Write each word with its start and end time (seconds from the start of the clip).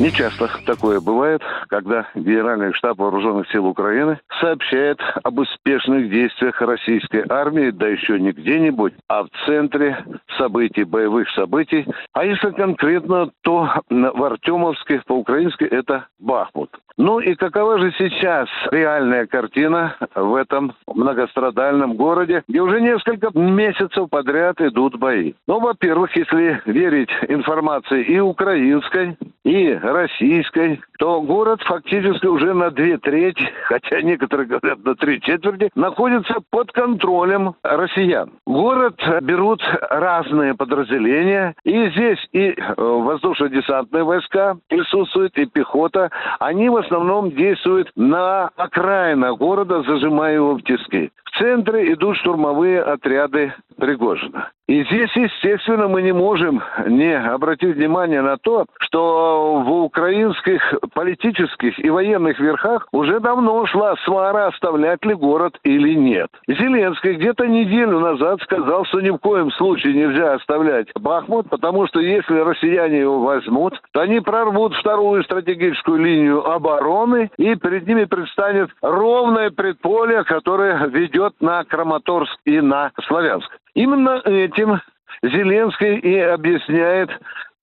Не 0.00 0.10
часто 0.10 0.50
такое 0.66 1.00
бывает, 1.00 1.40
когда 1.68 2.08
Генеральный 2.16 2.72
штаб 2.72 2.98
Вооруженных 2.98 3.48
сил 3.52 3.64
Украины 3.66 4.18
сообщает 4.40 4.98
об 5.22 5.38
успешных 5.38 6.10
действиях 6.10 6.60
российской 6.60 7.24
армии, 7.28 7.70
да 7.70 7.86
еще 7.86 8.18
не 8.18 8.32
где-нибудь, 8.32 8.92
а 9.08 9.22
в 9.22 9.28
центре 9.46 10.04
событий, 10.36 10.82
боевых 10.82 11.30
событий. 11.30 11.86
А 12.12 12.24
если 12.24 12.50
конкретно, 12.50 13.30
то 13.42 13.70
в 13.88 14.24
Артемовске, 14.24 15.00
по-украински, 15.06 15.62
это 15.62 16.08
Бахмут. 16.18 16.70
Ну 16.96 17.18
и 17.18 17.34
какова 17.34 17.78
же 17.78 17.92
сейчас 17.98 18.48
реальная 18.70 19.26
картина 19.26 19.96
в 20.14 20.34
этом 20.34 20.74
многострадальном 20.86 21.94
городе, 21.94 22.42
где 22.48 22.60
уже 22.60 22.80
несколько 22.80 23.30
месяцев 23.36 24.08
подряд 24.10 24.60
идут 24.60 24.96
бои? 24.96 25.34
Ну, 25.48 25.60
во-первых, 25.60 26.14
если 26.16 26.62
верить 26.66 27.10
информации 27.28 28.04
и 28.04 28.20
украинской, 28.20 29.16
и 29.44 29.74
российской, 29.74 30.80
то 30.98 31.20
город 31.20 31.60
фактически 31.64 32.26
уже 32.26 32.54
на 32.54 32.70
две 32.70 32.98
трети, 32.98 33.48
хотя 33.64 34.02
некоторые 34.02 34.46
говорят 34.46 34.84
на 34.84 34.94
три 34.94 35.20
четверти, 35.20 35.70
находится 35.74 36.36
под 36.50 36.72
контролем 36.72 37.54
россиян. 37.62 38.30
Город 38.46 39.00
берут 39.22 39.62
разные 39.90 40.54
подразделения, 40.54 41.54
и 41.64 41.90
здесь 41.90 42.18
и 42.32 42.50
э, 42.50 42.74
воздушно-десантные 42.76 44.04
войска 44.04 44.56
присутствуют, 44.68 45.36
и 45.38 45.46
пехота. 45.46 46.10
Они 46.38 46.68
в 46.68 46.76
основном 46.76 47.30
действуют 47.30 47.90
на 47.96 48.50
окраинах 48.56 49.38
города, 49.38 49.82
зажимая 49.82 50.34
его 50.34 50.54
в 50.54 50.62
тиски. 50.62 51.10
В 51.24 51.38
центре 51.38 51.92
идут 51.92 52.16
штурмовые 52.18 52.80
отряды 52.80 53.52
Пригожина. 53.76 54.50
И 54.68 54.84
здесь, 54.84 55.10
естественно, 55.14 55.88
мы 55.88 56.02
не 56.02 56.12
можем 56.12 56.62
не 56.86 57.18
обратить 57.18 57.76
внимание 57.76 58.22
на 58.22 58.36
то, 58.38 58.66
что 58.78 59.62
в 59.66 59.70
украинских 59.82 60.74
политических 60.86 61.78
и 61.78 61.90
военных 61.90 62.38
верхах 62.38 62.86
уже 62.92 63.20
давно 63.20 63.66
шла 63.66 63.94
свара, 64.04 64.48
оставлять 64.48 65.04
ли 65.04 65.14
город 65.14 65.58
или 65.64 65.94
нет. 65.94 66.28
Зеленский 66.46 67.14
где-то 67.14 67.46
неделю 67.46 68.00
назад 68.00 68.40
сказал, 68.42 68.84
что 68.86 69.00
ни 69.00 69.10
в 69.10 69.18
коем 69.18 69.50
случае 69.52 69.94
нельзя 69.94 70.34
оставлять 70.34 70.88
Бахмут, 70.94 71.48
потому 71.50 71.86
что 71.86 72.00
если 72.00 72.38
россияне 72.38 73.00
его 73.00 73.20
возьмут, 73.20 73.80
то 73.92 74.00
они 74.00 74.20
прорвут 74.20 74.74
вторую 74.74 75.22
стратегическую 75.24 75.98
линию 75.98 76.44
обороны, 76.48 77.30
и 77.36 77.54
перед 77.54 77.86
ними 77.86 78.04
предстанет 78.04 78.70
ровное 78.82 79.50
предполе, 79.50 80.24
которое 80.24 80.86
ведет 80.86 81.34
на 81.40 81.64
Краматорск 81.64 82.38
и 82.44 82.60
на 82.60 82.92
Славянск. 83.06 83.50
Именно 83.74 84.20
этим 84.24 84.80
Зеленский 85.22 85.96
и 85.98 86.18
объясняет 86.18 87.10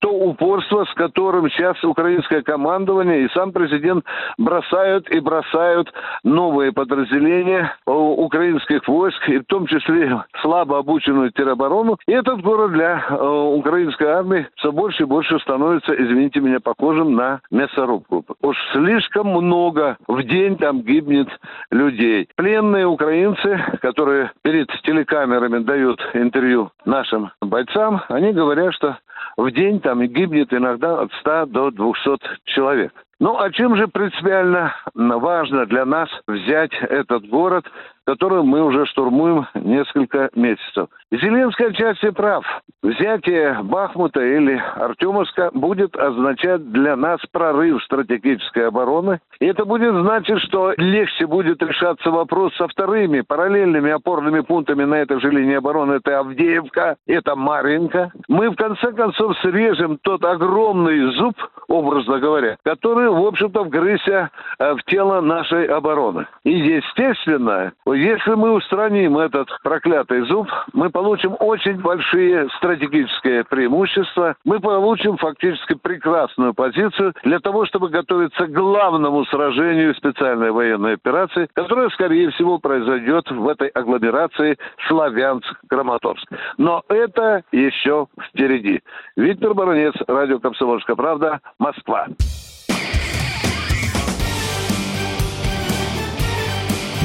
то 0.02 0.10
упорство, 0.10 0.84
с 0.84 0.94
которым 0.94 1.48
сейчас 1.48 1.82
украинское 1.84 2.42
командование 2.42 3.24
и 3.24 3.28
сам 3.30 3.52
президент 3.52 4.04
бросают 4.36 5.08
и 5.08 5.20
бросают 5.20 5.92
новые 6.24 6.72
подразделения 6.72 7.72
украинских 7.86 8.86
войск, 8.88 9.28
и 9.28 9.38
в 9.38 9.44
том 9.44 9.66
числе 9.66 10.24
слабо 10.42 10.78
обученную 10.78 11.30
тероборону. 11.30 11.98
И 12.06 12.12
этот 12.12 12.42
город 12.42 12.72
для 12.72 13.04
э, 13.08 13.14
украинской 13.14 14.08
армии 14.08 14.48
все 14.56 14.72
больше 14.72 15.04
и 15.04 15.06
больше 15.06 15.38
становится, 15.38 15.94
извините 15.94 16.40
меня, 16.40 16.58
похожим 16.58 17.14
на 17.14 17.40
мясорубку. 17.52 18.24
Уж 18.42 18.56
слишком 18.72 19.28
много 19.28 19.98
в 20.08 20.20
день 20.24 20.56
там 20.56 20.82
гибнет 20.82 21.28
людей. 21.70 22.28
Пленные 22.34 22.86
украинцы, 22.86 23.64
которые 23.80 24.32
перед 24.42 24.66
телекамерами 24.82 25.62
дают 25.62 26.00
интервью 26.14 26.72
нашим 26.84 27.30
бойцам, 27.40 28.02
они 28.08 28.32
говорят, 28.32 28.74
что 28.74 28.98
в 29.36 29.50
день 29.50 29.80
там 29.80 30.02
гибнет 30.02 30.52
иногда 30.52 31.00
от 31.00 31.12
100 31.20 31.46
до 31.46 31.70
200 31.70 32.18
человек. 32.44 32.92
Ну, 33.20 33.38
а 33.38 33.50
чем 33.50 33.76
же 33.76 33.86
принципиально 33.86 34.74
важно 34.94 35.64
для 35.66 35.84
нас 35.84 36.08
взять 36.26 36.72
этот 36.74 37.28
город, 37.28 37.64
который 38.04 38.42
мы 38.42 38.62
уже 38.62 38.86
штурмуем 38.86 39.46
несколько 39.54 40.30
месяцев? 40.34 40.88
Зеленский 41.10 41.66
отчасти 41.66 42.10
прав. 42.10 42.44
Взятие 42.82 43.60
Бахмута 43.62 44.20
или 44.20 44.60
Артемовска 44.76 45.50
будет 45.54 45.96
означать 45.96 46.72
для 46.72 46.96
нас 46.96 47.20
прорыв 47.30 47.82
стратегической 47.84 48.68
обороны. 48.68 49.20
И 49.38 49.46
это 49.46 49.64
будет 49.64 49.94
значить, 49.94 50.40
что 50.40 50.72
легче 50.76 51.26
будет 51.26 51.62
решаться 51.62 52.10
вопрос 52.10 52.54
со 52.56 52.66
вторыми 52.68 53.20
параллельными 53.20 53.90
опорными 53.90 54.40
пунктами 54.40 54.84
на 54.84 54.96
этой 54.96 55.20
же 55.20 55.30
линии 55.30 55.56
обороны. 55.56 55.94
Это 55.94 56.18
Авдеевка, 56.18 56.96
это 57.06 57.36
Маринка. 57.36 58.10
Мы 58.28 58.50
в 58.50 58.56
конце 58.56 58.92
концов 58.92 59.38
срежем 59.38 59.98
тот 60.02 60.24
огромный 60.24 61.14
зуб, 61.14 61.36
образно 61.68 62.18
говоря, 62.18 62.56
который 62.64 63.12
в 63.22 63.26
общем-то, 63.26 63.64
вгрызся 63.64 64.30
э, 64.58 64.74
в 64.74 64.82
тело 64.84 65.20
нашей 65.20 65.66
обороны. 65.66 66.26
И, 66.44 66.50
естественно, 66.50 67.72
если 67.94 68.34
мы 68.34 68.52
устраним 68.52 69.18
этот 69.18 69.48
проклятый 69.62 70.22
зуб, 70.26 70.48
мы 70.72 70.90
получим 70.90 71.36
очень 71.38 71.80
большие 71.80 72.48
стратегические 72.56 73.44
преимущества, 73.44 74.36
мы 74.44 74.60
получим 74.60 75.16
фактически 75.16 75.74
прекрасную 75.74 76.54
позицию 76.54 77.14
для 77.24 77.40
того, 77.40 77.66
чтобы 77.66 77.88
готовиться 77.88 78.46
к 78.46 78.52
главному 78.52 79.24
сражению 79.26 79.94
специальной 79.94 80.50
военной 80.50 80.94
операции, 80.94 81.48
которая, 81.54 81.88
скорее 81.90 82.30
всего, 82.30 82.58
произойдет 82.58 83.30
в 83.30 83.48
этой 83.48 83.68
агломерации 83.68 84.56
Славянск-Краматорск. 84.88 86.26
Но 86.58 86.82
это 86.88 87.42
еще 87.52 88.06
впереди. 88.28 88.80
Виктор 89.16 89.54
Баранец, 89.54 89.94
Радио 90.06 90.38
«Комсомольская 90.38 90.96
правда», 90.96 91.40
Москва. 91.58 92.06